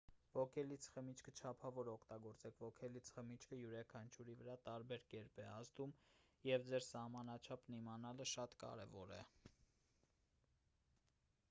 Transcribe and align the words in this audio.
ոգելից 0.35 0.85
խմիչքը 0.93 1.33
չափավոր 1.41 1.91
օգտագործեք 1.91 2.57
ոգելից 2.63 3.11
խմիչքը 3.17 3.59
յուրաքանչյուրի 3.59 4.37
վրա 4.41 4.57
տարբեր 4.69 5.05
կերպ 5.13 5.39
է 5.45 5.47
ազդում 5.59 5.95
և 6.51 6.67
ձեր 6.73 6.87
սահմանաչափն 6.89 7.79
իմանալը 7.83 8.29
շատ 8.35 8.59
կարևոր 8.67 9.17
է 9.23 9.25